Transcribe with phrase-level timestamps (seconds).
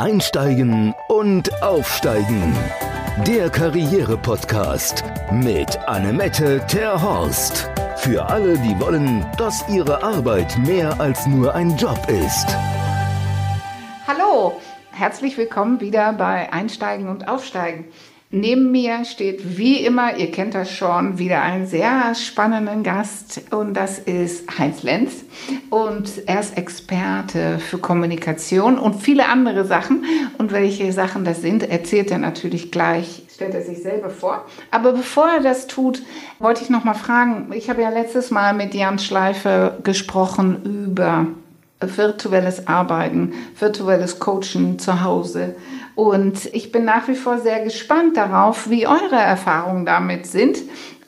[0.00, 2.56] Einsteigen und Aufsteigen.
[3.26, 7.68] Der Karriere-Podcast mit Annemette Terhorst.
[7.98, 12.46] Für alle, die wollen, dass ihre Arbeit mehr als nur ein Job ist.
[14.06, 14.58] Hallo,
[14.90, 17.84] herzlich willkommen wieder bei Einsteigen und Aufsteigen.
[18.32, 23.74] Neben mir steht wie immer, ihr kennt das schon, wieder einen sehr spannenden Gast und
[23.74, 25.24] das ist Heinz Lenz.
[25.68, 30.04] Und er ist Experte für Kommunikation und viele andere Sachen.
[30.38, 34.44] Und welche Sachen das sind, erzählt er natürlich gleich, stellt er sich selber vor.
[34.70, 36.00] Aber bevor er das tut,
[36.38, 41.26] wollte ich noch mal fragen, ich habe ja letztes Mal mit Jan Schleife gesprochen über
[41.80, 45.56] virtuelles Arbeiten, virtuelles Coaching zu Hause
[46.00, 50.56] und ich bin nach wie vor sehr gespannt darauf, wie eure Erfahrungen damit sind.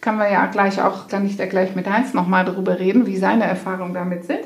[0.02, 3.16] Kann wir ja gleich auch, kann ich da gleich mit Heinz nochmal darüber reden, wie
[3.16, 4.40] seine Erfahrungen damit sind.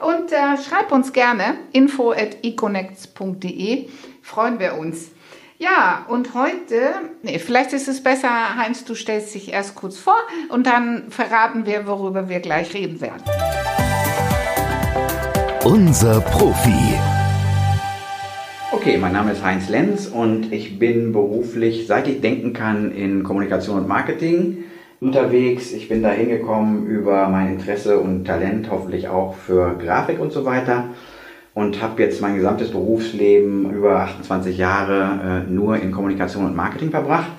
[0.00, 3.90] Und äh, schreib uns gerne info at econnects.de.
[4.22, 5.12] Freuen wir uns.
[5.58, 10.18] Ja, und heute, nee, vielleicht ist es besser, Heinz, du stellst dich erst kurz vor
[10.48, 13.22] und dann verraten wir, worüber wir gleich reden werden.
[15.62, 17.21] Unser Profi.
[18.82, 23.22] Okay, mein Name ist Heinz Lenz und ich bin beruflich, seit ich denken kann, in
[23.22, 24.64] Kommunikation und Marketing
[25.00, 25.70] unterwegs.
[25.70, 30.44] Ich bin da hingekommen über mein Interesse und Talent, hoffentlich auch für Grafik und so
[30.44, 30.86] weiter.
[31.54, 36.90] Und habe jetzt mein gesamtes Berufsleben über 28 Jahre äh, nur in Kommunikation und Marketing
[36.90, 37.30] verbracht.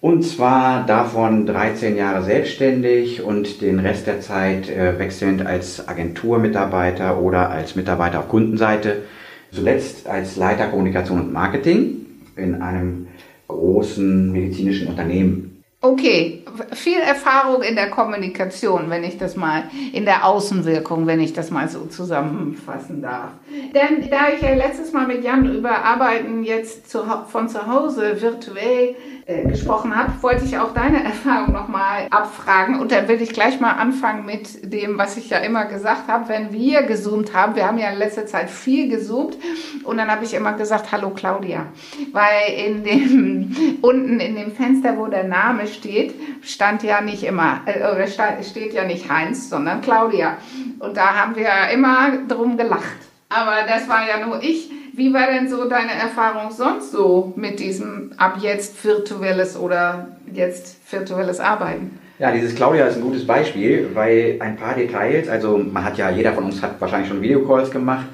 [0.00, 7.20] Und zwar davon 13 Jahre selbstständig und den Rest der Zeit äh, wechselnd als Agenturmitarbeiter
[7.20, 9.02] oder als Mitarbeiter auf Kundenseite
[9.52, 13.08] Zuletzt als Leiter Kommunikation und Marketing in einem
[13.48, 15.52] großen medizinischen Unternehmen.
[15.84, 21.32] Okay, viel Erfahrung in der Kommunikation, wenn ich das mal, in der Außenwirkung, wenn ich
[21.32, 23.32] das mal so zusammenfassen darf.
[23.74, 28.22] Denn da ich ja letztes Mal mit Jan über Arbeiten jetzt zu, von zu Hause
[28.22, 32.80] virtuell äh, gesprochen habe, wollte ich auch deine Erfahrung nochmal abfragen.
[32.80, 36.28] Und dann will ich gleich mal anfangen mit dem, was ich ja immer gesagt habe,
[36.28, 37.54] wenn wir gezoomt haben.
[37.54, 39.36] Wir haben ja in letzter Zeit viel gezoomt.
[39.84, 41.66] Und dann habe ich immer gesagt, hallo Claudia.
[42.12, 47.60] Weil in dem, unten in dem Fenster, wo der Name steht, stand ja nicht immer,
[47.66, 50.36] äh, oder steht ja nicht Heinz, sondern Claudia.
[50.80, 52.96] Und da haben wir immer drum gelacht.
[53.28, 54.70] Aber das war ja nur ich.
[54.94, 60.76] Wie war denn so deine Erfahrung sonst so mit diesem ab jetzt virtuelles oder jetzt
[60.90, 61.98] virtuelles Arbeiten?
[62.18, 66.10] Ja, dieses Claudia ist ein gutes Beispiel, weil ein paar Details, also man hat ja,
[66.10, 68.06] jeder von uns hat wahrscheinlich schon Videocalls gemacht,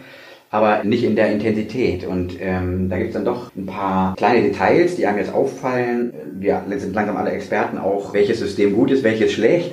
[0.50, 2.06] aber nicht in der Intensität.
[2.06, 6.12] Und ähm, da gibt es dann doch ein paar kleine Details, die einem jetzt auffallen.
[6.34, 9.72] Wir sind langsam alle Experten auch, welches System gut ist, welches schlecht.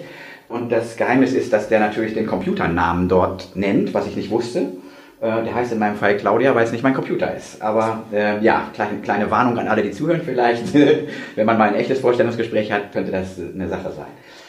[0.49, 4.71] Und das Geheimnis ist, dass der natürlich den Computernamen dort nennt, was ich nicht wusste.
[5.21, 7.61] Äh, der heißt in meinem Fall Claudia, weil es nicht mein Computer ist.
[7.61, 10.73] Aber äh, ja, kleine, kleine Warnung an alle, die zuhören vielleicht.
[11.35, 14.07] Wenn man mal ein echtes Vorstellungsgespräch hat, könnte das eine Sache sein.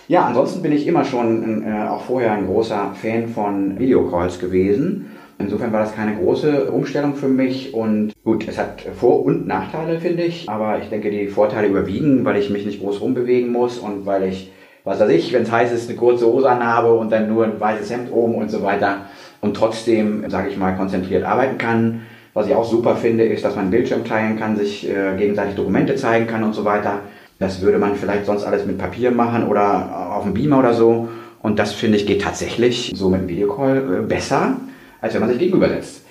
[0.09, 5.11] Ja, ansonsten bin ich immer schon äh, auch vorher ein großer Fan von Videocalls gewesen.
[5.39, 10.01] Insofern war das keine große Umstellung für mich und gut, es hat Vor- und Nachteile,
[10.01, 13.79] finde ich, aber ich denke, die Vorteile überwiegen, weil ich mich nicht groß rumbewegen muss
[13.79, 14.51] und weil ich,
[14.85, 17.61] was weiß ich, wenn es heiß ist, eine kurze Hose anhabe und dann nur ein
[17.61, 19.03] weißes Hemd oben und so weiter
[19.41, 22.03] und trotzdem, sage ich mal, konzentriert arbeiten kann.
[22.35, 25.97] Was ich auch super finde, ist, dass man Bildschirm teilen kann, sich äh, gegenseitig Dokumente
[25.97, 27.01] zeigen kann und so weiter.
[27.39, 31.09] Das würde man vielleicht sonst alles mit Papier machen oder auf dem Beamer oder so.
[31.43, 34.57] Und das finde ich geht tatsächlich so mit dem Videocall äh, besser,
[35.01, 36.03] als wenn man sich gegenübersetzt.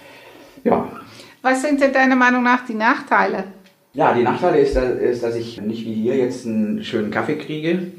[0.63, 0.87] Ja.
[1.41, 3.43] Was sind denn deiner Meinung nach die Nachteile?
[3.93, 7.91] Ja, die Nachteile ist, ist, dass ich nicht wie hier jetzt einen schönen Kaffee kriege.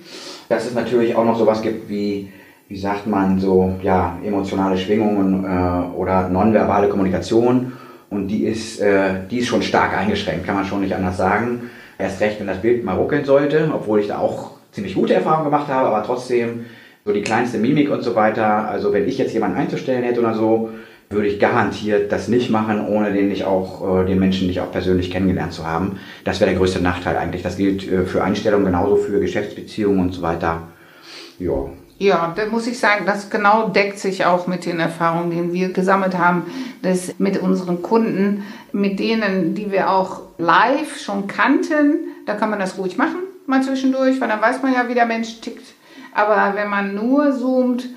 [0.49, 2.33] Dass es natürlich auch noch sowas gibt wie
[2.69, 7.73] wie sagt man, so ja, emotionale Schwingungen äh, oder nonverbale Kommunikation.
[8.11, 11.71] Und die ist, äh, die ist schon stark eingeschränkt, kann man schon nicht anders sagen.
[11.99, 15.47] Erst recht, wenn das Bild mal ruckeln sollte, obwohl ich da auch ziemlich gute Erfahrungen
[15.47, 16.67] gemacht habe, aber trotzdem
[17.05, 18.69] so die kleinste Mimik und so weiter.
[18.69, 20.71] Also wenn ich jetzt jemanden einzustellen hätte oder so,
[21.09, 24.73] würde ich garantiert das nicht machen, ohne den nicht auch äh, den Menschen nicht auch
[24.73, 26.01] persönlich kennengelernt zu haben.
[26.25, 27.43] Das wäre der größte Nachteil eigentlich.
[27.43, 30.63] Das gilt äh, für Einstellungen genauso für Geschäftsbeziehungen und so weiter.
[31.39, 35.53] Ja, ja, da muss ich sagen, das genau deckt sich auch mit den Erfahrungen, die
[35.53, 36.45] wir gesammelt haben,
[36.83, 42.59] dass mit unseren Kunden, mit denen, die wir auch live schon kannten, da kann man
[42.59, 43.17] das ruhig machen,
[43.47, 45.75] mal zwischendurch, weil dann weiß man ja, wie der Mensch tickt.
[46.13, 47.89] Aber wenn man nur zoomt,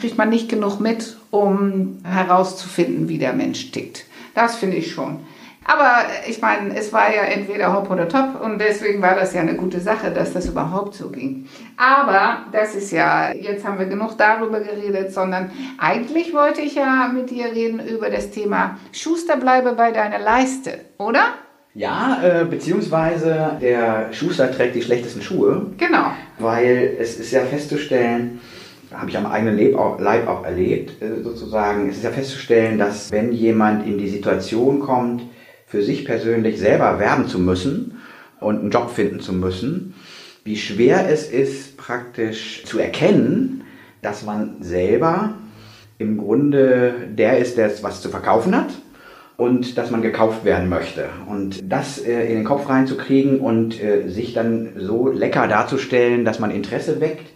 [0.00, 4.04] kriegt man nicht genug mit, um herauszufinden, wie der Mensch tickt.
[4.34, 5.18] Das finde ich schon.
[5.68, 9.42] Aber ich meine, es war ja entweder hopp oder top und deswegen war das ja
[9.42, 11.46] eine gute Sache, dass das überhaupt so ging.
[11.76, 17.10] Aber das ist ja, jetzt haben wir genug darüber geredet, sondern eigentlich wollte ich ja
[17.12, 21.34] mit dir reden über das Thema Schuster bleibe bei deiner Leiste, oder?
[21.74, 25.66] Ja, äh, beziehungsweise der Schuster trägt die schlechtesten Schuhe.
[25.76, 26.12] Genau.
[26.38, 28.40] Weil es ist ja festzustellen,
[28.90, 29.58] habe ich am eigenen
[29.98, 34.80] Leib auch erlebt, äh, sozusagen, es ist ja festzustellen, dass wenn jemand in die Situation
[34.80, 35.24] kommt,
[35.68, 37.98] für sich persönlich selber werben zu müssen
[38.40, 39.94] und einen Job finden zu müssen,
[40.44, 43.62] wie schwer es ist, praktisch zu erkennen,
[44.00, 45.34] dass man selber
[45.98, 48.70] im Grunde der ist, der was zu verkaufen hat
[49.36, 51.08] und dass man gekauft werden möchte.
[51.28, 56.38] Und das äh, in den Kopf reinzukriegen und äh, sich dann so lecker darzustellen, dass
[56.38, 57.26] man Interesse weckt,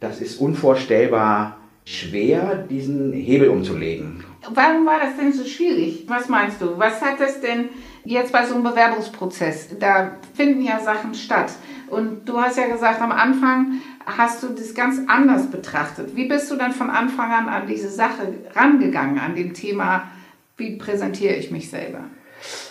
[0.00, 4.24] das ist unvorstellbar schwer, diesen Hebel umzulegen.
[4.42, 6.04] Warum war das denn so schwierig?
[6.08, 6.78] Was meinst du?
[6.78, 7.70] Was hat das denn
[8.04, 9.78] jetzt bei so einem Bewerbungsprozess?
[9.78, 11.52] Da finden ja Sachen statt.
[11.88, 16.14] Und du hast ja gesagt, am Anfang hast du das ganz anders betrachtet.
[16.14, 20.04] Wie bist du dann von Anfang an an diese Sache rangegangen, an dem Thema
[20.56, 22.00] wie präsentiere ich mich selber?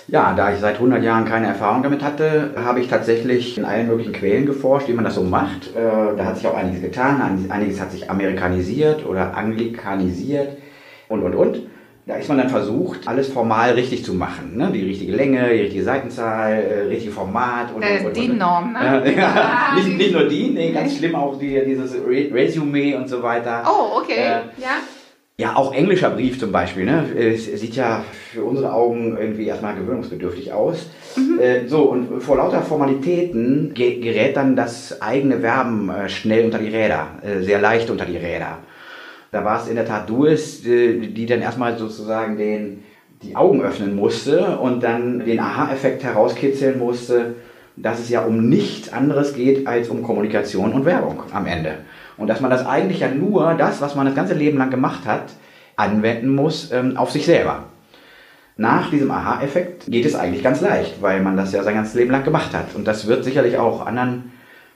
[0.08, 3.88] Ja, da ich seit 100 Jahren keine Erfahrung damit hatte, habe ich tatsächlich in allen
[3.88, 5.76] möglichen Quellen geforscht, wie man das so macht.
[5.76, 10.58] Äh, da hat sich auch einiges getan, einiges hat sich amerikanisiert oder anglikanisiert
[11.10, 11.62] und, und, und.
[12.06, 14.56] Da ist man dann versucht, alles formal richtig zu machen.
[14.56, 14.72] Ne?
[14.74, 18.72] Die richtige Länge, die richtige Seitenzahl, äh, richtige Format und, äh, und, und Die Norm,
[18.72, 19.04] ne?
[19.06, 23.22] Äh, ja, nicht, nicht, nur die, nee, ganz schlimm auch die, dieses Resümee und so
[23.22, 23.62] weiter.
[23.68, 24.78] Oh, okay, äh, ja.
[25.40, 26.86] Ja, auch englischer Brief zum Beispiel.
[26.86, 27.14] Ne?
[27.16, 30.90] Es sieht ja für unsere Augen irgendwie erstmal gewöhnungsbedürftig aus.
[31.16, 31.40] Mhm.
[31.40, 36.70] Äh, so, und vor lauter Formalitäten gerät dann das eigene Werben äh, schnell unter die
[36.70, 38.60] Räder, äh, sehr leicht unter die Räder.
[39.32, 42.84] Da war es in der Tat du es, die dann erstmal sozusagen den,
[43.22, 47.36] die Augen öffnen musste und dann den Aha-Effekt herauskitzeln musste,
[47.76, 51.80] dass es ja um nichts anderes geht als um Kommunikation und Werbung am Ende.
[52.18, 55.06] Und dass man das eigentlich ja nur, das, was man das ganze Leben lang gemacht
[55.06, 55.34] hat,
[55.76, 57.66] anwenden muss ähm, auf sich selber.
[58.58, 62.10] Nach diesem Aha-Effekt geht es eigentlich ganz leicht, weil man das ja sein ganzes Leben
[62.10, 62.74] lang gemacht hat.
[62.74, 64.32] Und das wird sicherlich auch anderen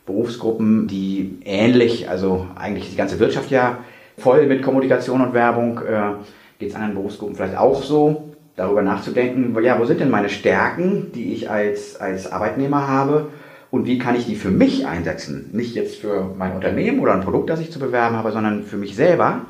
[0.05, 3.79] Berufsgruppen, die ähnlich, also eigentlich die ganze Wirtschaft ja
[4.17, 6.13] voll mit Kommunikation und Werbung, äh,
[6.59, 11.11] geht es anderen Berufsgruppen vielleicht auch so, darüber nachzudenken, ja, wo sind denn meine Stärken,
[11.13, 13.27] die ich als, als Arbeitnehmer habe
[13.71, 15.49] und wie kann ich die für mich einsetzen?
[15.53, 18.77] Nicht jetzt für mein Unternehmen oder ein Produkt, das ich zu bewerben habe, sondern für
[18.77, 19.45] mich selber.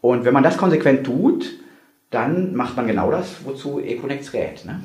[0.00, 1.50] Und wenn man das konsequent tut,
[2.16, 4.64] dann macht man genau das, wozu Econex rät.
[4.64, 4.80] Ne?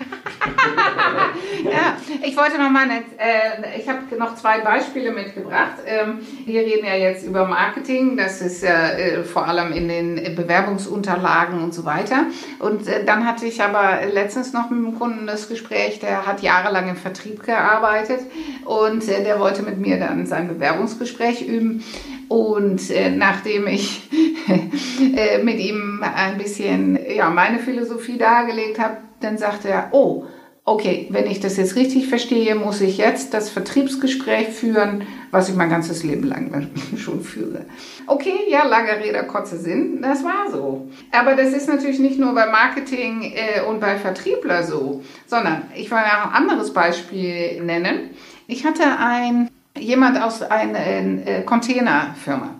[1.64, 5.76] ja, ich wollte noch mal, äh, ich habe noch zwei Beispiele mitgebracht.
[5.86, 10.34] Ähm, wir reden ja jetzt über Marketing, das ist ja äh, vor allem in den
[10.34, 12.26] Bewerbungsunterlagen und so weiter.
[12.58, 16.42] Und äh, dann hatte ich aber letztens noch mit einem Kunden das Gespräch, der hat
[16.42, 18.22] jahrelang im Vertrieb gearbeitet
[18.64, 21.84] und äh, der wollte mit mir dann sein Bewerbungsgespräch üben.
[22.28, 24.08] Und äh, nachdem ich
[25.42, 30.26] mit ihm ein bisschen ja, meine Philosophie dargelegt habe, dann sagte er, oh,
[30.64, 35.56] okay, wenn ich das jetzt richtig verstehe, muss ich jetzt das Vertriebsgespräch führen, was ich
[35.56, 37.66] mein ganzes Leben lang schon führe.
[38.06, 40.88] Okay, ja, lange Rede, kurzer Sinn, das war so.
[41.10, 45.90] Aber das ist natürlich nicht nur bei Marketing äh, und bei Vertriebler so, sondern ich
[45.90, 48.10] will auch ein anderes Beispiel nennen.
[48.46, 52.56] Ich hatte ein, jemand aus einer äh, Containerfirma.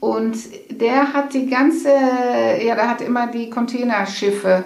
[0.00, 0.36] Und
[0.70, 4.64] der hat die ganze, ja, der hat immer die Containerschiffe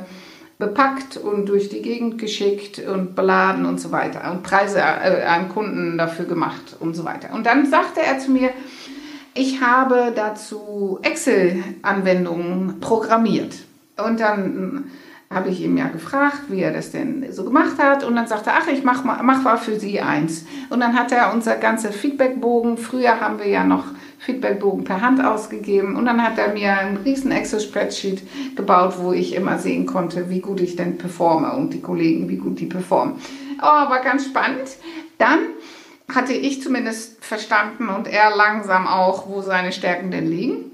[0.61, 5.49] bepackt und durch die Gegend geschickt und beladen und so weiter und Preise äh, an
[5.49, 7.35] Kunden dafür gemacht und so weiter.
[7.35, 8.51] Und dann sagte er zu mir,
[9.35, 13.55] ich habe dazu Excel-Anwendungen programmiert.
[13.97, 14.91] Und dann
[15.33, 18.05] habe ich ihm ja gefragt, wie er das denn so gemacht hat.
[18.05, 20.45] Und dann sagte er, ach, ich mach mal, mach mal für Sie eins.
[20.69, 23.85] Und dann hat er unser ganzer Feedbackbogen, früher haben wir ja noch
[24.21, 29.35] Feedbackbogen per Hand ausgegeben und dann hat er mir ein riesen Excel-Spreadsheet gebaut, wo ich
[29.35, 33.15] immer sehen konnte, wie gut ich denn performe und die Kollegen, wie gut die performen.
[33.59, 34.77] Oh, war ganz spannend.
[35.17, 35.39] Dann
[36.15, 40.71] hatte ich zumindest verstanden und er langsam auch, wo seine Stärken denn liegen.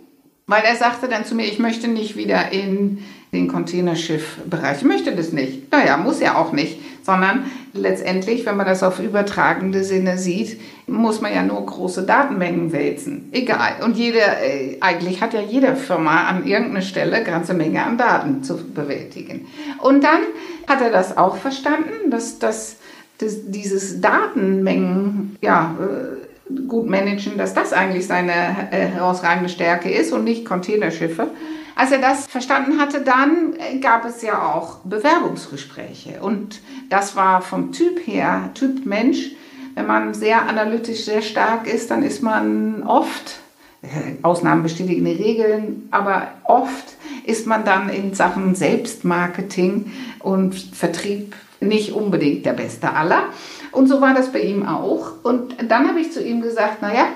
[0.49, 4.79] Weil er sagte dann zu mir, ich möchte nicht wieder in den Containerschiffbereich.
[4.79, 5.71] Ich möchte das nicht.
[5.73, 6.79] Naja, muss ja auch nicht.
[7.03, 12.73] Sondern letztendlich, wenn man das auf übertragende Sinne sieht, muss man ja nur große Datenmengen
[12.73, 13.29] wälzen.
[13.33, 13.77] Egal.
[13.85, 18.43] Und jede, äh, eigentlich hat ja jede Firma an irgendeiner Stelle ganze Menge an Daten
[18.43, 19.47] zu bewältigen.
[19.79, 20.21] Und dann
[20.67, 22.77] hat er das auch verstanden, dass, dass,
[23.19, 26.27] dass dieses Datenmengen, ja, äh,
[26.69, 28.33] gut managen, dass das eigentlich seine
[28.71, 31.29] äh, herausragende Stärke ist und nicht Containerschiffe.
[31.77, 36.21] Als er das verstanden hatte, dann äh, gab es ja auch Bewerbungsgespräche.
[36.23, 39.33] Und das war vom Typ her, Typ Mensch,
[39.75, 43.41] wenn man sehr analytisch sehr stark ist, dann ist man oft,
[43.83, 46.95] äh, Ausnahmen bestätigen die Regeln, aber oft
[47.27, 53.25] ist man dann in Sachen Selbstmarketing und Vertrieb nicht unbedingt der beste aller.
[53.71, 55.13] Und so war das bei ihm auch.
[55.23, 57.09] Und dann habe ich zu ihm gesagt, naja,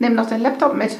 [0.00, 0.96] nimm doch den Laptop mit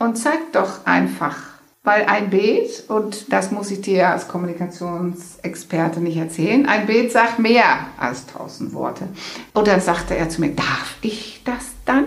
[0.00, 1.55] und zeig doch einfach.
[1.86, 7.38] Weil ein Bild, und das muss ich dir als Kommunikationsexperte nicht erzählen, ein Bild sagt
[7.38, 9.06] mehr als tausend Worte.
[9.54, 12.06] Und dann sagte er zu mir, darf ich das dann?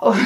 [0.00, 0.16] Und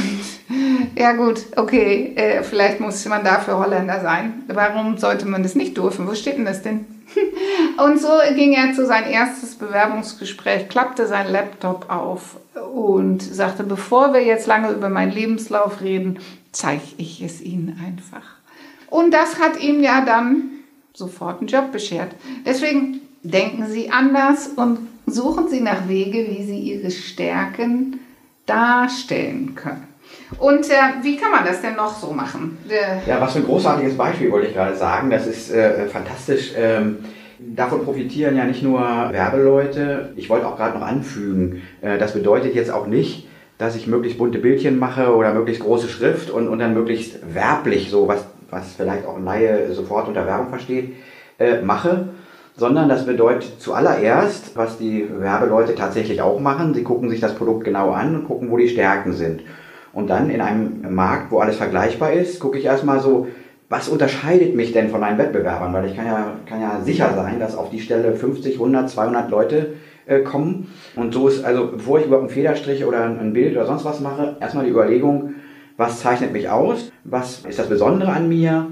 [0.96, 4.44] ja gut, okay, äh, vielleicht muss man dafür Holländer sein.
[4.46, 6.06] Warum sollte man das nicht dürfen?
[6.06, 6.86] Wo steht denn das denn?
[7.84, 12.36] Und so ging er zu sein erstes Bewerbungsgespräch, klappte sein Laptop auf
[12.72, 16.20] und sagte, bevor wir jetzt lange über meinen Lebenslauf reden,
[16.52, 18.41] zeige ich es Ihnen einfach.
[18.92, 20.50] Und das hat ihm ja dann
[20.92, 22.10] sofort einen Job beschert.
[22.44, 28.00] Deswegen denken Sie anders und suchen Sie nach Wege, wie Sie Ihre Stärken
[28.44, 29.88] darstellen können.
[30.38, 32.58] Und äh, wie kann man das denn noch so machen?
[32.68, 35.08] Der ja, was für ein großartiges Beispiel wollte ich gerade sagen.
[35.08, 36.52] Das ist äh, fantastisch.
[36.54, 36.98] Ähm,
[37.38, 40.12] davon profitieren ja nicht nur Werbeleute.
[40.16, 44.18] Ich wollte auch gerade noch anfügen, äh, das bedeutet jetzt auch nicht, dass ich möglichst
[44.18, 48.74] bunte Bildchen mache oder möglichst große Schrift und, und dann möglichst werblich so, was, was
[48.74, 50.94] vielleicht auch ein Laie sofort unter Werbung versteht,
[51.38, 52.06] äh, mache
[52.56, 57.64] sondern das bedeutet zuallererst, was die Werbeleute tatsächlich auch machen, sie gucken sich das Produkt
[57.64, 59.42] genau an und gucken, wo die Stärken sind.
[59.92, 63.28] Und dann in einem Markt, wo alles vergleichbar ist, gucke ich erstmal so,
[63.68, 65.72] was unterscheidet mich denn von meinen Wettbewerbern?
[65.72, 69.30] Weil ich kann ja, kann ja sicher sein, dass auf die Stelle 50, 100, 200
[69.30, 69.74] Leute
[70.06, 70.70] äh, kommen.
[70.94, 74.00] Und so ist, also bevor ich überhaupt einen Federstrich oder ein Bild oder sonst was
[74.00, 75.34] mache, erstmal die Überlegung,
[75.76, 76.92] was zeichnet mich aus?
[77.04, 78.68] Was ist das Besondere an mir?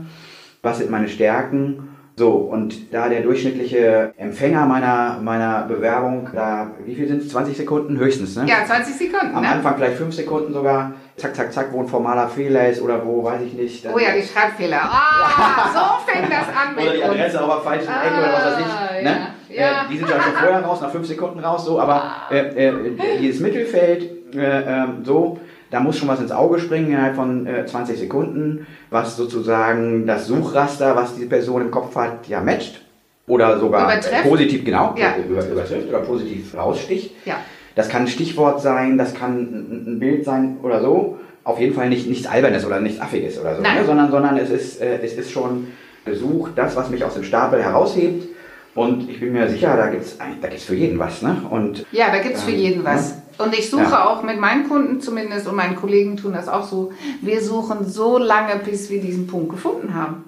[0.63, 1.91] Was sind meine Stärken?
[2.21, 7.31] So, und da der durchschnittliche Empfänger meiner, meiner Bewerbung, da, wie viel sind es?
[7.31, 8.45] 20 Sekunden höchstens, ne?
[8.47, 9.35] Ja, 20 Sekunden.
[9.35, 9.49] Am ne?
[9.49, 10.93] Anfang vielleicht 5 Sekunden sogar.
[11.17, 13.87] Zack, zack, zack, wo ein formaler Fehler ist oder wo, weiß ich nicht.
[13.87, 14.81] oh ja, die Schreibfehler.
[14.83, 18.33] Ah, so fängt das an mit Oder die Adresse auf der falschen ah, Ecke oder
[18.35, 19.05] was weiß ich.
[19.05, 19.17] Ne?
[19.49, 19.65] Ja.
[19.65, 22.35] Äh, die sind ja schon vorher raus, nach 5 Sekunden raus, so, aber ah.
[22.35, 22.73] äh, äh,
[23.19, 25.41] dieses Mittelfeld, äh, ähm, so,
[25.71, 30.27] da muss schon was ins Auge springen innerhalb von äh, 20 Sekunden, was sozusagen das
[30.27, 32.83] Suchraster, was die Person im Kopf hat, ja matcht.
[33.27, 34.25] Oder sogar übertrifft.
[34.25, 35.15] positiv, genau, ja.
[35.17, 37.13] über, übertrifft oder positiv raussticht.
[37.25, 37.37] Ja.
[37.77, 39.39] Das kann ein Stichwort sein, das kann
[39.87, 41.19] ein Bild sein oder so.
[41.45, 43.69] Auf jeden Fall nicht nichts Albernes oder nichts Affiges oder so, ne?
[43.87, 45.69] sondern, sondern es, ist, äh, es ist schon
[46.05, 48.29] gesucht, das, was mich aus dem Stapel heraushebt.
[48.75, 51.23] Und ich bin mir sicher, da gibt es da gibt's für jeden was.
[51.23, 51.37] Ne?
[51.51, 53.20] Und, ja, da gibt es für ähm, jeden was.
[53.41, 54.07] Und ich suche ja.
[54.07, 56.93] auch mit meinen Kunden zumindest und meinen Kollegen tun das auch so.
[57.21, 60.25] Wir suchen so lange, bis wir diesen Punkt gefunden haben.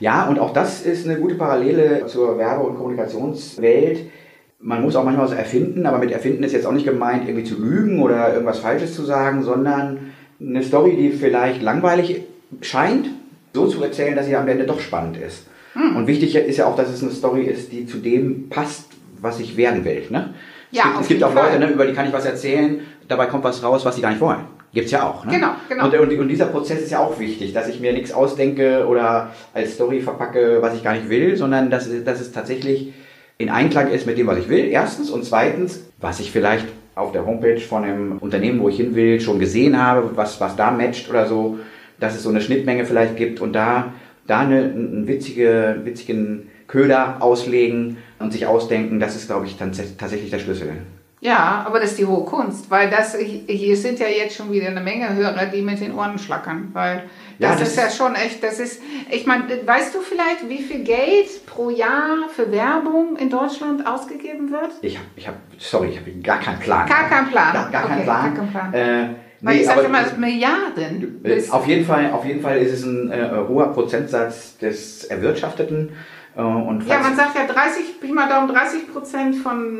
[0.00, 4.10] Ja, und auch das ist eine gute Parallele zur Werbe- und Kommunikationswelt.
[4.58, 7.44] Man muss auch manchmal was erfinden, aber mit erfinden ist jetzt auch nicht gemeint, irgendwie
[7.44, 12.22] zu lügen oder irgendwas Falsches zu sagen, sondern eine Story, die vielleicht langweilig
[12.62, 13.10] scheint,
[13.52, 15.46] so zu erzählen, dass sie am Ende doch spannend ist.
[15.74, 15.96] Hm.
[15.96, 18.90] Und wichtig ist ja auch, dass es eine Story ist, die zu dem passt,
[19.20, 20.04] was ich werden will.
[20.10, 20.34] Ne?
[20.70, 23.26] Ja, es gibt, es gibt auch Leute, ne, über die kann ich was erzählen, dabei
[23.26, 24.44] kommt was raus, was sie gar nicht wollen.
[24.72, 25.24] Gibt es ja auch.
[25.24, 25.32] Ne?
[25.32, 25.86] Genau, genau.
[25.86, 29.30] Und, und, und, dieser Prozess ist ja auch wichtig, dass ich mir nichts ausdenke oder
[29.52, 32.92] als Story verpacke, was ich gar nicht will, sondern dass, dass es tatsächlich
[33.36, 35.10] in Einklang ist mit dem, was ich will, erstens.
[35.10, 39.20] Und zweitens, was ich vielleicht auf der Homepage von einem Unternehmen, wo ich hin will,
[39.20, 41.58] schon gesehen habe, was, was da matcht oder so,
[41.98, 43.92] dass es so eine Schnittmenge vielleicht gibt und da,
[44.26, 49.72] da eine, einen witzige, witzigen Köder auslegen und sich ausdenken, das ist, glaube ich, dann
[49.98, 50.72] tatsächlich der Schlüssel.
[51.20, 54.68] Ja, aber das ist die hohe Kunst, weil das hier sind ja jetzt schon wieder
[54.68, 57.02] eine Menge Hörer, die mit den Ohren schlackern, weil
[57.38, 60.62] das, ja, das ist ja schon echt, das ist, ich meine, weißt du vielleicht, wie
[60.62, 64.70] viel Geld pro Jahr für Werbung in Deutschland ausgegeben wird?
[64.80, 66.88] Ich habe, ich hab, sorry, ich habe gar keinen Plan.
[66.88, 67.52] Gar keinen Plan.
[67.52, 68.22] Gar, gar okay, keinen Plan.
[68.22, 68.74] Gar keinen Plan.
[68.74, 69.08] Äh,
[69.42, 71.24] weil nee, ich sage immer, Milliarden.
[71.50, 75.90] Auf jeden, Fall, auf jeden Fall ist es ein äh, hoher Prozentsatz des Erwirtschafteten.
[76.36, 79.78] Äh, und ja, man sagt ja 30, Pi mal Daumen, 30 Prozent von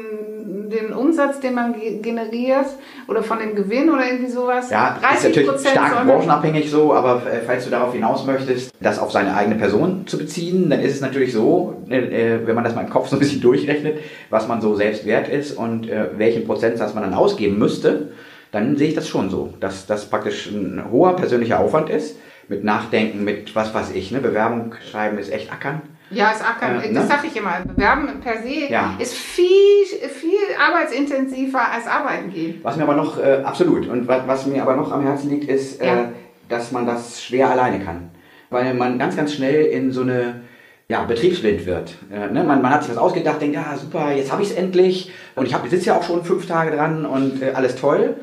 [0.70, 2.66] dem Umsatz, den man generiert
[3.08, 4.70] oder von dem Gewinn oder irgendwie sowas.
[4.70, 8.98] Ja, 30 ist natürlich stark branchenabhängig so, aber äh, falls du darauf hinaus möchtest, das
[8.98, 12.74] auf seine eigene Person zu beziehen, dann ist es natürlich so, äh, wenn man das
[12.74, 13.98] mal im Kopf so ein bisschen durchrechnet,
[14.30, 18.12] was man so selbst wert ist und welchen Prozentsatz man dann ausgeben müsste,
[18.52, 22.16] dann sehe ich das schon so, dass das praktisch ein hoher persönlicher Aufwand ist,
[22.48, 24.18] mit Nachdenken, mit was weiß ich, ne?
[24.18, 25.82] Bewerbung schreiben ist echt ackern.
[26.10, 26.80] Ja, ist Ackern.
[26.80, 27.08] Äh, das ne?
[27.08, 27.60] sage ich immer.
[27.64, 28.94] Bewerben per se ja.
[28.98, 32.60] ist viel, viel arbeitsintensiver als arbeiten gehen.
[32.62, 35.48] Was mir aber noch, äh, absolut, und was, was, mir aber noch am Herzen liegt,
[35.48, 36.00] ist, äh, ja.
[36.02, 36.06] äh,
[36.48, 38.10] dass man das schwer alleine kann.
[38.50, 40.42] weil man ganz, ganz schnell in so eine
[40.88, 41.94] ja, betriebsblind wird.
[42.12, 42.42] Äh, ne?
[42.42, 45.46] man, man hat sich was ausgedacht, denkt, ja super, jetzt habe ich es endlich und
[45.46, 48.16] ich sitze ja auch schon fünf Tage dran und äh, alles toll.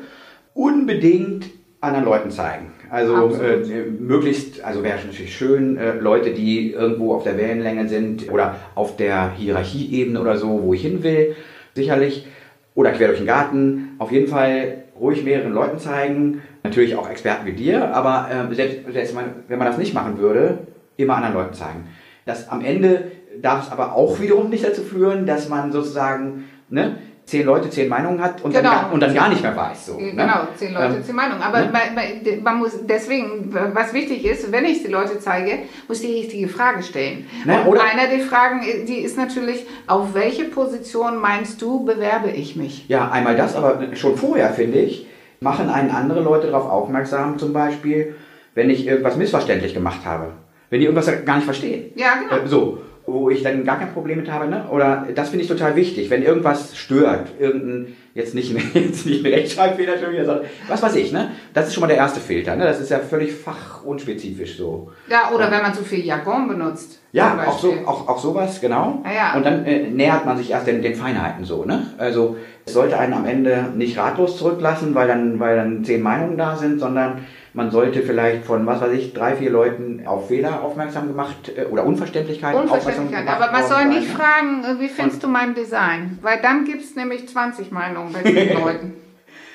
[0.52, 1.46] Unbedingt
[1.80, 2.72] anderen Leuten zeigen.
[2.90, 8.30] Also äh, möglichst, also wäre natürlich schön, äh, Leute, die irgendwo auf der Wellenlänge sind
[8.30, 11.36] oder auf der Hierarchieebene oder so, wo ich hin will,
[11.74, 12.26] sicherlich.
[12.74, 13.96] Oder quer durch den Garten.
[13.98, 16.42] Auf jeden Fall ruhig mehreren Leuten zeigen.
[16.62, 19.16] Natürlich auch Experten wie dir, aber äh, selbst, selbst
[19.48, 20.58] wenn man das nicht machen würde,
[20.96, 21.88] immer anderen Leuten zeigen.
[22.24, 26.96] Das am Ende darf es aber auch wiederum nicht dazu führen, dass man sozusagen ne,
[27.28, 28.70] zehn Leute zehn Meinungen hat und, genau.
[28.70, 29.86] dann, und dann gar nicht mehr weiß.
[29.86, 30.12] So, ne?
[30.12, 31.42] Genau, zehn Leute, ähm, zehn Meinungen.
[31.42, 31.70] Aber ne?
[31.72, 35.58] man, man, muss deswegen, was wichtig ist, wenn ich die Leute zeige,
[35.88, 37.26] muss die richtige Frage stellen.
[37.44, 37.62] Ne?
[37.66, 42.88] Und einer der Fragen, die ist natürlich, auf welche Position meinst du, bewerbe ich mich?
[42.88, 45.06] Ja, einmal das, aber schon vorher, finde ich,
[45.40, 48.16] machen einen andere Leute darauf aufmerksam, zum Beispiel,
[48.54, 50.32] wenn ich irgendwas missverständlich gemacht habe.
[50.70, 51.92] Wenn die irgendwas gar nicht verstehen.
[51.94, 52.42] Ja, genau.
[52.42, 54.66] Äh, so wo ich dann gar kein Problem mit habe, ne?
[54.70, 59.32] Oder das finde ich total wichtig, wenn irgendwas stört, irgendein, jetzt nicht, jetzt nicht ein
[59.32, 61.30] Rechtschreibfehler schon wieder, sondern was weiß ich, ne?
[61.54, 62.64] Das ist schon mal der erste Filter, ne?
[62.64, 64.92] Das ist ja völlig fachunspezifisch so.
[65.08, 65.50] Ja, oder ja.
[65.52, 67.00] wenn man zu viel Jargon benutzt.
[67.12, 69.02] Ja, auch, so, auch, auch sowas, genau.
[69.04, 69.36] Ja, ja.
[69.36, 71.86] Und dann äh, nähert man sich erst den, den Feinheiten so, ne?
[71.96, 72.36] Also
[72.66, 76.56] es sollte einen am Ende nicht ratlos zurücklassen, weil dann, weil dann zehn Meinungen da
[76.56, 77.20] sind, sondern
[77.54, 81.64] man sollte vielleicht von, was weiß ich, drei, vier Leuten auf Fehler aufmerksam gemacht äh,
[81.64, 82.60] oder Unverständlichkeiten.
[82.60, 86.18] Unverständlichkeiten, aber man soll nicht fragen, wie findest du mein Design?
[86.22, 88.94] Weil dann gibt es nämlich 20 Meinungen bei den Leuten.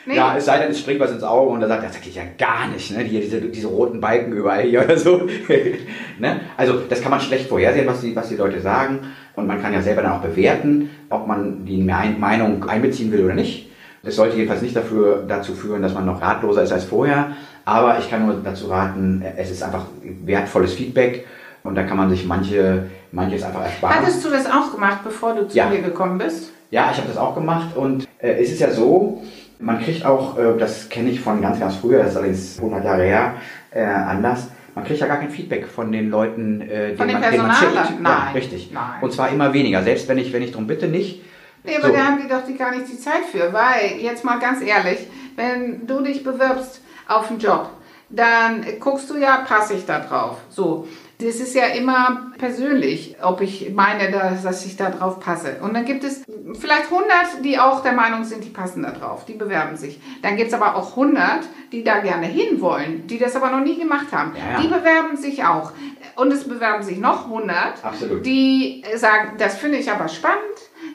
[0.05, 0.17] Nee.
[0.17, 2.23] Ja, es sei denn, es springt was ins Auge und er sagt, das geht ja
[2.37, 3.03] gar nicht, ne?
[3.03, 5.29] Hier, diese, diese roten Balken überall hier oder so.
[6.19, 6.41] ne?
[6.57, 8.99] Also das kann man schlecht vorhersehen, was die, was die Leute sagen.
[9.35, 13.33] Und man kann ja selber dann auch bewerten, ob man die Meinung einbeziehen will oder
[13.33, 13.69] nicht.
[14.03, 17.37] Das sollte jedenfalls nicht dafür, dazu führen, dass man noch ratloser ist als vorher.
[17.65, 19.85] Aber ich kann nur dazu raten, es ist einfach
[20.25, 21.25] wertvolles Feedback
[21.63, 23.95] und da kann man sich manche, manches einfach ersparen.
[23.95, 25.69] Hattest du das auch gemacht, bevor du zu ja.
[25.69, 26.51] mir gekommen bist?
[26.71, 29.21] Ja, ich habe das auch gemacht und äh, es ist ja so,
[29.59, 32.83] man kriegt auch, äh, das kenne ich von ganz, ganz früher, das ist allerdings 100
[32.83, 33.33] Jahre her,
[33.71, 37.37] äh, anders, man kriegt ja gar kein Feedback von den Leuten, äh, von den man,
[37.37, 38.01] man schickt.
[38.01, 38.03] Nein.
[38.03, 38.71] Ja, richtig.
[38.73, 39.01] Nein.
[39.01, 41.21] Und zwar immer weniger, selbst wenn ich, wenn ich darum bitte, nicht.
[41.63, 41.93] Nee, aber so.
[41.93, 45.07] da haben die doch die gar nicht die Zeit für, weil, jetzt mal ganz ehrlich,
[45.35, 47.69] wenn du dich bewirbst auf einen Job,
[48.09, 50.37] dann guckst du ja, passe ich da drauf.
[50.49, 50.87] So.
[51.19, 55.57] Das ist ja immer persönlich, ob ich meine, dass ich da drauf passe.
[55.61, 56.23] Und dann gibt es
[56.59, 60.01] vielleicht 100, die auch der Meinung sind, die passen da drauf, die bewerben sich.
[60.21, 63.79] Dann gibt es aber auch 100, die da gerne hinwollen, die das aber noch nie
[63.79, 64.33] gemacht haben.
[64.35, 64.61] Ja, ja.
[64.61, 65.71] Die bewerben sich auch.
[66.15, 68.25] Und es bewerben sich noch 100, Absolut.
[68.25, 70.41] die sagen, das finde ich aber spannend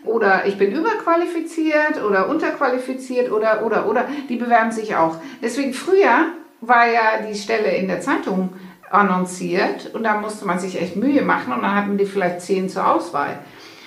[0.08, 5.16] oder ich bin überqualifiziert oder unterqualifiziert oder, oder, oder, die bewerben sich auch.
[5.42, 6.26] Deswegen früher
[6.60, 8.50] war ja die Stelle in der Zeitung
[8.90, 12.68] annonciert und da musste man sich echt Mühe machen und dann hatten die vielleicht zehn
[12.68, 13.38] zur Auswahl.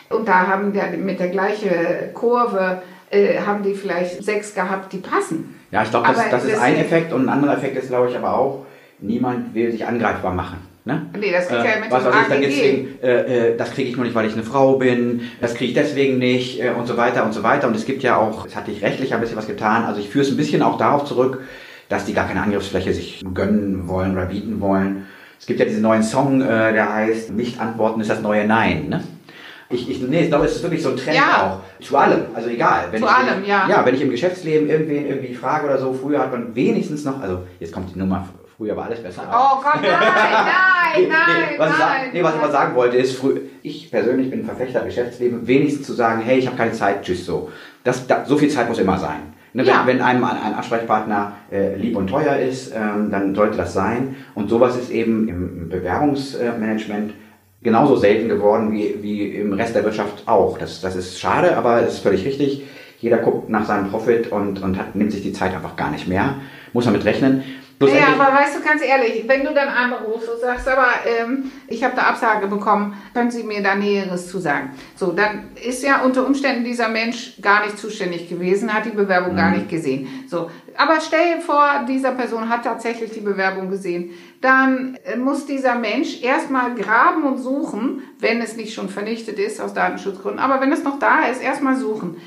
[0.09, 4.97] Und da haben die mit der gleichen Kurve äh, haben die vielleicht sechs gehabt, die
[4.97, 5.59] passen.
[5.71, 8.15] Ja, ich glaube, das, das ist ein Effekt und ein anderer Effekt ist, glaube ich,
[8.15, 8.65] aber auch,
[8.99, 10.70] niemand will sich angreifbar machen.
[10.83, 11.05] Ne?
[11.19, 13.95] Nee, das kriegt äh, ja mit was, was ich dann deswegen, äh, das kriege ich
[13.95, 16.97] nur nicht, weil ich eine Frau bin, das kriege ich deswegen nicht äh, und so
[16.97, 17.67] weiter und so weiter.
[17.67, 19.85] Und es gibt ja auch, es hat sich rechtlich ein bisschen was getan.
[19.85, 21.43] Also ich führe es ein bisschen auch darauf zurück,
[21.87, 25.05] dass die gar keine Angriffsfläche sich gönnen wollen oder bieten wollen.
[25.39, 28.89] Es gibt ja diesen neuen Song, äh, der heißt Nicht antworten ist das neue Nein.
[28.89, 29.03] Ne?
[29.69, 31.61] Ich, ich, nee, ich glaube, es ist wirklich so ein Trend ja.
[31.61, 31.83] auch.
[31.85, 32.87] Zu allem, also egal.
[32.89, 33.67] Wenn Zu ich, allem, ja.
[33.69, 37.21] Ja, wenn ich im Geschäftsleben irgendwen irgendwie frage oder so, früher hat man wenigstens noch,
[37.21, 38.27] also jetzt kommt die Nummer
[38.61, 39.23] Früher war alles besser.
[39.27, 42.01] Oh Gott, nein, nein, nein, nee, was nein.
[42.05, 45.47] Ich, nee, was ich mal sagen wollte, ist, früh, ich persönlich bin ein Verfechter Geschäftsleben,
[45.47, 47.49] wenigstens zu sagen, hey, ich habe keine Zeit, tschüss so.
[47.83, 49.33] Das, da, so viel Zeit muss immer sein.
[49.53, 49.81] Ne, ja.
[49.87, 54.15] wenn, wenn, einem ein Ansprechpartner äh, lieb und teuer ist, ähm, dann sollte das sein.
[54.35, 57.15] Und sowas ist eben im Bewerbungsmanagement
[57.63, 60.59] genauso selten geworden wie, wie im Rest der Wirtschaft auch.
[60.59, 62.63] Das, das ist schade, aber es ist völlig richtig.
[62.99, 66.07] Jeder guckt nach seinem Profit und, und hat, nimmt sich die Zeit einfach gar nicht
[66.07, 66.35] mehr.
[66.73, 67.03] Muss man mit
[67.87, 71.83] Ja, aber weißt du, ganz ehrlich, wenn du dann anrufst und sagst, aber ähm, ich
[71.83, 74.71] habe eine Absage bekommen, können Sie mir da Näheres zu sagen?
[74.95, 79.33] So, dann ist ja unter Umständen dieser Mensch gar nicht zuständig gewesen, hat die Bewerbung
[79.33, 79.37] mhm.
[79.37, 80.25] gar nicht gesehen.
[80.27, 84.11] So, aber stell dir vor, dieser Person hat tatsächlich die Bewerbung gesehen.
[84.41, 89.59] Dann äh, muss dieser Mensch erstmal graben und suchen, wenn es nicht schon vernichtet ist
[89.59, 90.39] aus Datenschutzgründen.
[90.39, 92.17] Aber wenn es noch da ist, erstmal suchen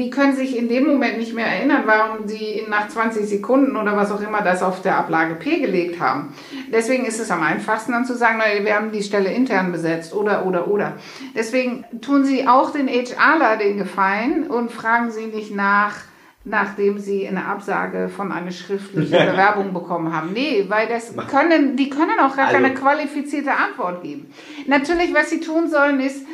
[0.00, 3.96] die können sich in dem Moment nicht mehr erinnern, warum sie nach 20 Sekunden oder
[3.96, 6.34] was auch immer das auf der Ablage P gelegt haben.
[6.72, 10.46] Deswegen ist es am einfachsten dann zu sagen, wir haben die Stelle intern besetzt oder,
[10.46, 10.94] oder, oder.
[11.34, 15.94] Deswegen tun Sie auch den HRler den Gefallen und fragen Sie nicht nach,
[16.42, 20.32] nachdem sie eine Absage von einer schriftlichen Bewerbung bekommen haben.
[20.32, 24.32] Nee, weil das können, die können auch gar Also- keine qualifizierte Antwort geben.
[24.66, 26.24] Natürlich, was sie tun sollen, ist,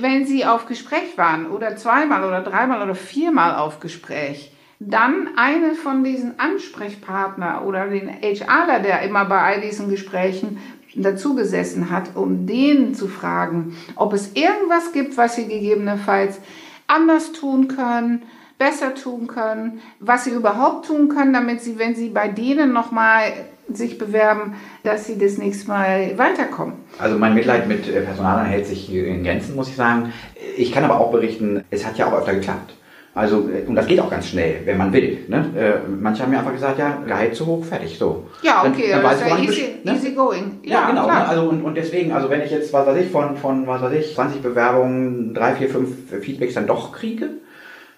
[0.00, 5.74] wenn sie auf Gespräch waren oder zweimal oder dreimal oder viermal auf Gespräch, dann eine
[5.74, 10.58] von diesen Ansprechpartner oder den HRler, der immer bei all diesen Gesprächen
[10.94, 16.40] dazugesessen hat, um den zu fragen, ob es irgendwas gibt, was sie gegebenenfalls
[16.86, 18.22] anders tun können,
[18.62, 23.32] besser tun können, was sie überhaupt tun können, damit sie, wenn sie bei denen nochmal
[23.72, 26.74] sich bewerben, dass sie das nächste Mal weiterkommen.
[26.98, 30.12] Also mein Mitleid mit äh, Personalern hält sich in Grenzen, muss ich sagen.
[30.56, 32.74] Ich kann aber auch berichten, es hat ja auch öfter geklappt.
[33.14, 35.18] Also, äh, und das geht auch ganz schnell, wenn man will.
[35.28, 35.44] Ne?
[35.56, 38.28] Äh, Manche haben mir einfach gesagt, ja, Gehalt zu hoch, fertig, so.
[38.42, 39.94] Ja, Dann- okay, dann weiß das ist ja easy, ne?
[39.94, 40.60] easy going.
[40.62, 41.04] Ja, genau.
[41.04, 41.20] klar.
[41.20, 41.28] Ne?
[41.28, 43.92] Also und, und deswegen, also wenn ich jetzt, was weiß ich, von, von was weiß
[43.92, 47.30] ich, 20 Bewerbungen, drei, vier, fünf Feedbacks dann doch kriege,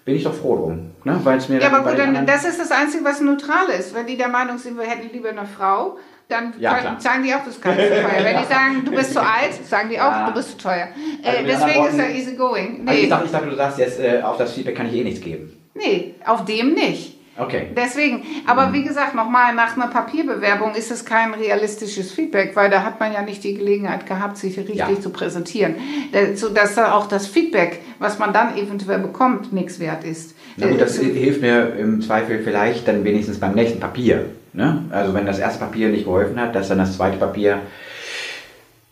[0.05, 0.91] bin ich doch froh drum.
[1.05, 1.19] Ne?
[1.25, 3.95] Weil es mir Ja, aber gut, dann, das ist das Einzige, was neutral ist.
[3.95, 5.97] Wenn die der Meinung sind, wir hätten lieber eine Frau,
[6.29, 8.25] dann Ja, können- sagen die auch, das nicht so teuer.
[8.25, 10.27] Wenn die sagen, du bist zu alt, sagen die auch, Ja.
[10.29, 10.89] du bist zu teuer.
[11.23, 12.83] Also Äh, mit deswegen anderen ist er Worten- easy going.
[12.87, 14.95] Also ich, Nee, dachte, ich dachte, du sagst jetzt, äh, auf das Feedback kann ich
[14.95, 15.53] eh nichts geben.
[15.75, 17.14] nee, auf dem nicht.
[17.37, 17.67] Okay.
[17.77, 18.73] Deswegen, aber Mhm.
[18.75, 23.13] wie gesagt, nochmal, nach einer Papierbewerbung ist es kein realistisches Feedback, weil da hat man
[23.13, 25.01] ja nicht die Gelegenheit gehabt, sich richtig Ja.
[25.01, 25.75] zu präsentieren.
[26.13, 30.35] Da- Sodass da auch das Feedback, was man dann eventuell bekommt, nichts wert ist.
[30.57, 34.27] Na gut, das Äh, hilft mir im Zweifel vielleicht dann wenigstens beim nächsten Papier.
[34.53, 34.85] Ne?
[34.91, 37.59] Also wenn das erste Papier nicht geholfen hat, dass dann das zweite Papier,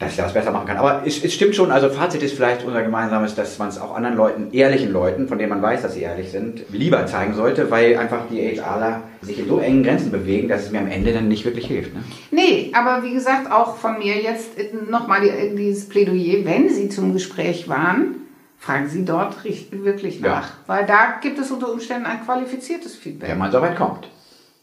[0.03, 0.77] dass ich das besser machen kann.
[0.77, 3.95] Aber es, es stimmt schon, also Fazit ist vielleicht unser gemeinsames, dass man es auch
[3.95, 7.71] anderen Leuten, ehrlichen Leuten, von denen man weiß, dass sie ehrlich sind, lieber zeigen sollte,
[7.71, 11.13] weil einfach die HRler sich in so engen Grenzen bewegen, dass es mir am Ende
[11.13, 11.95] dann nicht wirklich hilft.
[11.95, 12.03] Ne?
[12.31, 14.51] Nee, aber wie gesagt, auch von mir jetzt
[14.91, 18.17] nochmal die, dieses Plädoyer, wenn Sie zum Gespräch waren,
[18.59, 19.37] fragen Sie dort
[19.71, 20.29] wirklich Ja.
[20.29, 20.53] nach.
[20.67, 23.31] Weil da gibt es unter Umständen ein qualifiziertes Feedback.
[23.31, 24.09] Wenn man so weit kommt.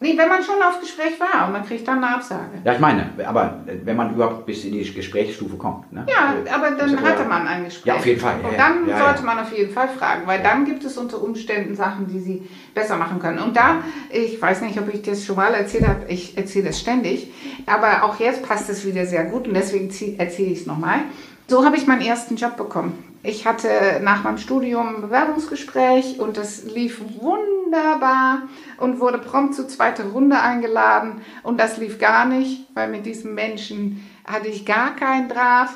[0.01, 2.62] Nee, wenn man schon auf Gespräch war und man kriegt dann eine Absage.
[2.63, 5.91] Ja, ich meine, aber wenn man überhaupt bis in die Gesprächsstufe kommt.
[5.91, 6.05] Ne?
[6.07, 7.85] Ja, aber dann ist hatte ja- man ein Gespräch.
[7.85, 8.35] Ja, auf jeden Fall.
[8.41, 8.57] Ja, Und ja.
[8.57, 9.03] dann Ja, ja.
[9.05, 12.47] sollte man auf jeden Fall fragen, weil dann gibt es unter Umständen Sachen, die sie
[12.73, 13.39] besser machen können.
[13.39, 16.79] Und da, ich weiß nicht, ob ich das schon mal erzählt habe, ich erzähle das
[16.79, 17.33] ständig,
[17.65, 20.99] aber auch jetzt passt es wieder sehr gut und deswegen erzähle ich es nochmal.
[21.47, 23.03] So habe ich meinen ersten Job bekommen.
[23.21, 28.43] Ich hatte nach meinem Studium ein Bewerbungsgespräch und das lief wunderbar
[28.77, 33.36] und wurde prompt zur zweiten Runde eingeladen und das lief gar nicht, weil mit diesem
[33.36, 35.69] Menschen hatte ich gar keinen Draht.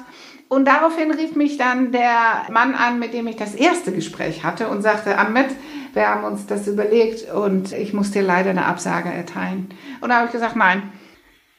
[0.47, 4.67] Und daraufhin rief mich dann der Mann an, mit dem ich das erste Gespräch hatte
[4.69, 5.49] und sagte, Anmet,
[5.93, 9.69] wir haben uns das überlegt und ich muss dir leider eine Absage erteilen.
[9.99, 10.93] Und da habe ich gesagt, nein,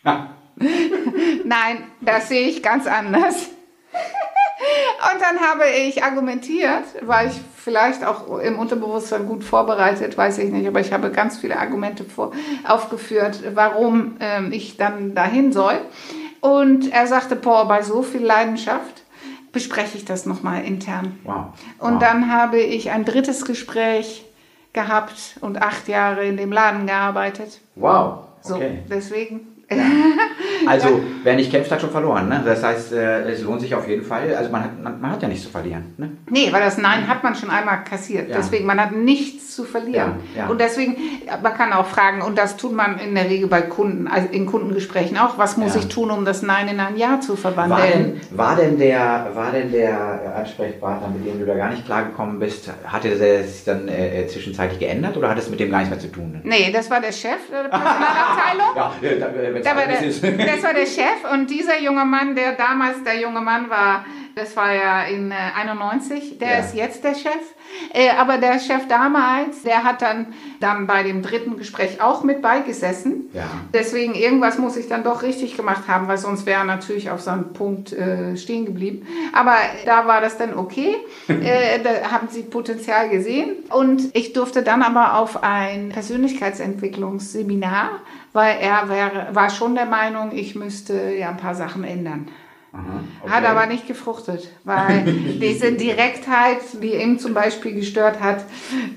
[0.05, 0.31] Ja.
[1.45, 3.51] nein, das sehe ich ganz anders.
[5.13, 10.51] Und dann habe ich argumentiert, war ich vielleicht auch im Unterbewusstsein gut vorbereitet, weiß ich
[10.51, 12.33] nicht, aber ich habe ganz viele Argumente vor,
[12.67, 15.79] aufgeführt, warum ähm, ich dann dahin soll.
[16.41, 19.03] Und er sagte, boah, bei so viel Leidenschaft
[19.53, 21.19] bespreche ich das nochmal intern.
[21.25, 21.47] Wow.
[21.79, 22.01] Und wow.
[22.01, 24.25] dann habe ich ein drittes Gespräch
[24.75, 27.61] gehabt und acht Jahre in dem Laden gearbeitet.
[27.77, 28.25] Wow.
[28.43, 28.83] So, Okay.
[29.71, 30.19] Deswegen.
[30.67, 32.27] Also, wer nicht kämpft, hat schon verloren.
[32.31, 32.41] Ne?
[32.43, 34.35] Das heißt, äh, es lohnt sich auf jeden Fall.
[34.35, 35.93] Also, man hat, man, man hat ja nichts zu verlieren.
[35.99, 36.13] Ne?
[36.31, 38.31] Nee, weil das Nein hat man schon einmal kassiert.
[38.31, 38.37] Ja.
[38.39, 40.15] Deswegen, man hat nichts zu verlieren.
[40.35, 40.49] Ja, ja.
[40.49, 40.97] Und deswegen,
[41.43, 44.47] man kann auch fragen, und das tut man in der Regel bei Kunden, also in
[44.47, 45.81] Kundengesprächen auch, was muss Ja.
[45.83, 48.21] ich tun, um das Nein in ein Ja zu War verwandeln?
[48.31, 52.39] denn, war, denn der, war denn der Ansprechpartner, mit dem du da gar nicht klargekommen
[52.39, 55.91] bist, hatte der sich dann äh, zwischenzeitlich geändert oder hat es mit dem gar nichts
[55.91, 56.33] mehr zu tun?
[56.33, 56.41] Ne?
[56.43, 58.65] Nee, das war der Chef der Personalabteilung.
[58.77, 60.01] Ja, äh, da, wenn's Da war der,
[60.47, 64.57] das war der Chef und dieser junge Mann, der damals der junge Mann war, das
[64.57, 66.59] war ja in äh, 91, der Ja.
[66.59, 67.33] ist jetzt der Chef.
[67.93, 72.43] Äh, aber der Chef damals, der hat dann, dann bei dem dritten Gespräch auch mit
[72.43, 73.31] beigesessen.
[73.33, 73.45] Ja.
[73.73, 77.21] Deswegen, irgendwas muss ich dann doch richtig gemacht haben, weil sonst wäre er natürlich auf
[77.21, 79.07] so einem Punkt äh, stehen geblieben.
[79.33, 79.55] Aber
[79.87, 80.97] da war das dann okay.
[81.29, 83.51] äh, da haben sie Potenzial gesehen.
[83.71, 87.91] Und ich durfte dann aber auf ein Persönlichkeitsentwicklungsseminar,
[88.33, 92.29] weil er wäre, war schon der Meinung, ich müsste ja ein paar Sachen ändern.
[92.75, 93.47] Aha, Hat okay.
[93.47, 95.05] aber nicht gefruchtet, weil
[95.41, 98.45] diese Direktheit, die ihm zum Beispiel gestört hat,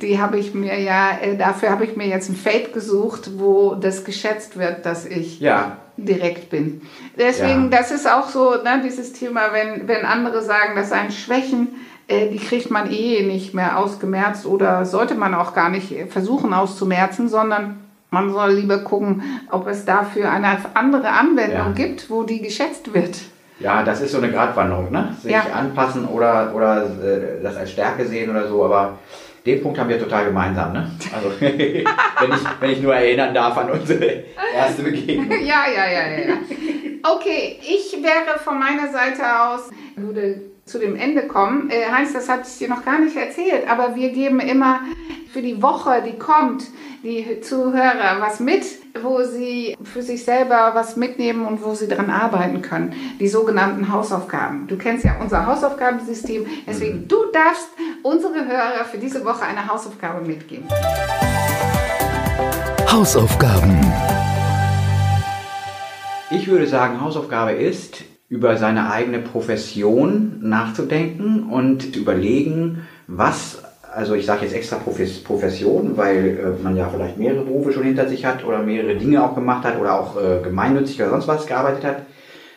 [0.02, 3.76] die habe ich mir ja, äh, dafür habe ich mir jetzt ein Feld gesucht, wo
[3.76, 6.82] das geschätzt wird, dass ich Ja, direkt bin.
[7.18, 7.78] Deswegen, Ja.
[7.78, 11.68] das ist auch so, ne, dieses Thema, wenn, wenn andere sagen, das seien Schwächen,
[12.08, 16.52] äh, die kriegt man eh nicht mehr ausgemerzt oder sollte man auch gar nicht versuchen
[16.54, 17.78] auszumerzen, sondern
[18.10, 21.72] man soll lieber gucken, ob es dafür eine andere Anwendung Ja.
[21.74, 23.18] gibt, wo die geschätzt wird.
[23.60, 25.16] Ja, das ist so eine Gratwanderung, ne?
[25.22, 25.46] Sich Ja.
[25.54, 28.98] anpassen oder, oder äh, das als Stärke sehen oder so, aber
[29.46, 30.92] Den Punkt haben wir total gemeinsam, ne?
[31.16, 35.30] Also, wenn, ich, wenn ich nur erinnern darf an unsere erste Begegnung.
[35.46, 36.34] Ja, ja, ja, ja.
[37.16, 41.70] Okay, ich wäre von meiner Seite aus, würde zu dem Ende kommen.
[41.70, 44.82] Äh, Heinz, das hatte ich dir noch gar nicht erzählt, aber wir geben immer
[45.32, 46.66] für die Woche, die kommt,
[47.04, 48.66] die Zuhörer was mit,
[49.02, 52.94] wo sie für sich selber was mitnehmen und wo sie dran arbeiten können.
[53.20, 54.68] Die sogenannten Hausaufgaben.
[54.68, 57.08] Du kennst ja unser Hausaufgabensystem, deswegen mhm.
[57.08, 57.70] du darfst
[58.04, 60.68] unsere Hörer für diese Woche eine Hausaufgabe mitgeben.
[62.92, 63.80] Hausaufgaben.
[66.30, 67.97] Ich würde sagen, Hausaufgabe ist,
[68.30, 73.64] über seine eigene Profession nachzudenken und zu überlegen, was
[73.98, 78.08] also ich sage jetzt extra Profession, weil äh, man ja vielleicht mehrere Berufe schon hinter
[78.08, 81.48] sich hat oder mehrere Dinge auch gemacht hat oder auch äh, gemeinnützig oder sonst was
[81.48, 82.02] gearbeitet hat.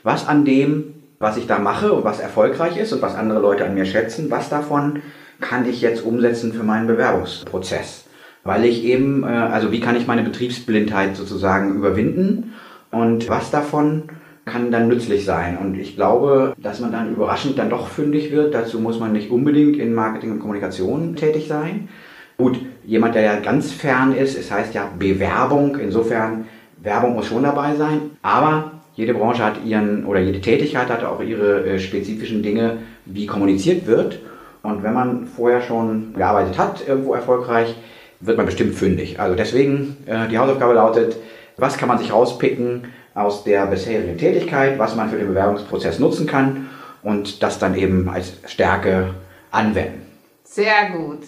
[0.02, 3.64] Was an dem, was ich da mache und was erfolgreich ist und was andere Leute
[3.64, 5.00] an mir schätzen, was davon
[5.40, 8.04] kann ich jetzt umsetzen für meinen Bewerbungsprozess?
[8.44, 12.52] Weil ich eben, äh, also wie kann ich meine Betriebsblindheit sozusagen überwinden
[12.90, 14.04] und was davon
[14.50, 15.56] kann dann nützlich sein.
[15.56, 18.54] Und ich glaube, dass man dann überraschend dann doch fündig wird.
[18.54, 21.88] Dazu muss man nicht unbedingt in Marketing und Kommunikation tätig sein.
[22.36, 25.76] Gut, jemand, der ja ganz fern ist, es heißt ja Bewerbung.
[25.78, 26.46] Insofern,
[26.82, 28.10] Werbung muss schon dabei sein.
[28.22, 33.26] Aber jede Branche hat ihren, oder jede Tätigkeit hat auch ihre äh, spezifischen Dinge, wie
[33.26, 34.18] kommuniziert wird.
[34.62, 37.74] Und wenn man vorher schon gearbeitet hat, irgendwo erfolgreich,
[38.20, 39.18] wird man bestimmt fündig.
[39.20, 41.16] Also deswegen, äh, die Hausaufgabe lautet,
[41.56, 42.84] was kann man sich rauspicken,
[43.20, 46.70] aus der bisherigen Tätigkeit, was man für den Bewerbungsprozess nutzen kann
[47.02, 49.14] und das dann eben als Stärke
[49.50, 50.06] anwenden.
[50.44, 51.20] Sehr gut.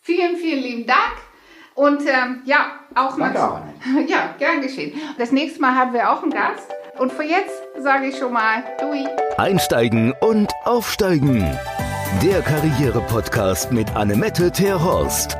[0.00, 1.16] Vielen, vielen lieben Dank.
[1.74, 3.60] Und ähm, ja, auch Danke auch,
[4.08, 4.92] Ja, gern geschehen.
[5.18, 6.68] Das nächste Mal haben wir auch einen Gast.
[6.98, 9.06] Und für jetzt sage ich schon mal, Dui.
[9.38, 11.40] Einsteigen und aufsteigen.
[12.22, 15.39] Der Karriere-Podcast mit Annemette Terhorst.